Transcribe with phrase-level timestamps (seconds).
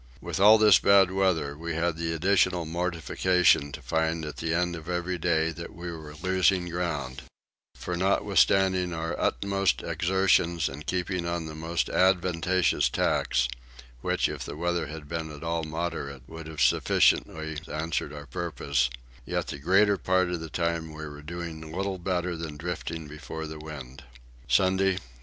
[0.19, 4.75] With all this bad weather we had the additional mortification to find at the end
[4.75, 7.21] of every day that we were losing ground;
[7.75, 13.47] for notwithstanding our utmost exertions and keeping on the most advantageous tacks
[14.01, 18.89] (which if the weather had been at all moderate would have sufficiently answered our purpose)
[19.23, 23.45] yet the greater part of the time we were doing little better than drifting before
[23.45, 24.03] the wind.
[24.47, 24.99] Sunday 13.